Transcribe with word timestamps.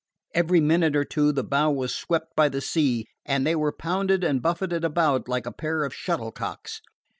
Every 0.33 0.59
minute 0.59 0.95
or 0.95 1.03
two 1.03 1.31
the 1.31 1.43
bow 1.43 1.69
was 1.69 1.93
swept 1.93 2.35
by 2.35 2.49
the 2.49 2.59
sea, 2.59 3.05
and 3.23 3.45
they 3.45 3.55
were 3.55 3.71
pounded 3.71 4.23
and 4.23 4.41
buffeted 4.41 4.83
about 4.83 5.29
like 5.29 5.45
a 5.45 5.51
pair 5.51 5.83
of 5.83 5.93
shuttlecocks. 5.93 6.81